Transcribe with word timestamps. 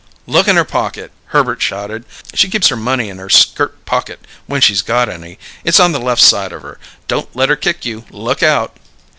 "Look 0.25 0.47
in 0.47 0.55
her 0.55 0.63
pocket," 0.65 1.11
Herbert 1.25 1.61
shouted. 1.61 2.05
"She 2.33 2.49
keeps 2.49 2.69
her 2.69 2.75
money 2.75 3.07
in 3.09 3.19
her 3.19 3.29
skirt 3.29 3.85
pocket 3.85 4.25
when 4.47 4.59
she's 4.59 4.81
got 4.81 5.09
any. 5.09 5.37
It's 5.63 5.79
on 5.79 5.91
the 5.91 5.99
left 6.01 6.23
side 6.23 6.51
of 6.51 6.63
her. 6.63 6.79
Don't 7.07 7.35
let 7.35 7.49
her 7.49 7.55
kick 7.55 7.85
you! 7.85 8.05
Look 8.09 8.41
out!" 8.41 8.77